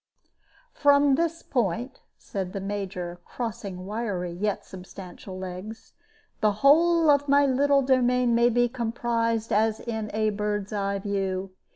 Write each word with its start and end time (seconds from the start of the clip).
"From 0.73 1.13
this 1.13 1.43
point," 1.43 1.99
said 2.17 2.53
the 2.53 2.59
Major, 2.59 3.19
crossing 3.23 3.85
wiry 3.85 4.31
yet 4.31 4.65
substantial 4.65 5.37
legs, 5.37 5.93
"the 6.39 6.53
whole 6.65 7.07
of 7.11 7.29
my 7.29 7.45
little 7.45 7.83
domain 7.83 8.33
may 8.33 8.49
be 8.49 8.67
comprised 8.67 9.53
as 9.53 9.79
in 9.79 10.09
a 10.11 10.31
bird's 10.31 10.73
eye 10.73 10.97
view. 10.97 11.51